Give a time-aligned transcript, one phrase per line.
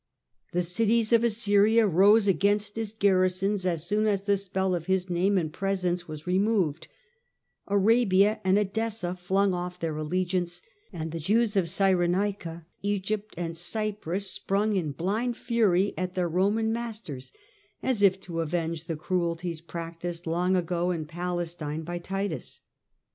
[0.51, 5.11] The cities of Assyria rose against his garrisons as soon as the spell of his
[5.11, 6.87] name and presence was removed;
[7.67, 14.31] Arabia and Edessa flung off their allegiance; and the Jews of Cyrenaica, Eg>pt, and Cyprus
[14.31, 17.31] sprung in blind fury at their Roman masters,
[17.83, 22.61] as if to avenge the cruelties practised long ago in Palestine by Titus.